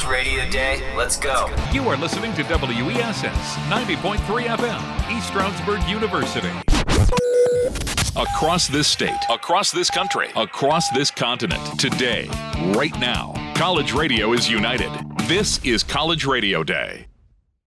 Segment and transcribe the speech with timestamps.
[0.00, 0.94] Sports Radio Day.
[0.96, 1.54] Let's go.
[1.72, 3.22] You are listening to WESS
[3.68, 6.48] 90.3 FM, East Stroudsburg University.
[8.16, 12.28] Across this state, across this country, across this continent, today,
[12.74, 14.90] right now, college radio is united.
[15.28, 17.09] This is College Radio Day.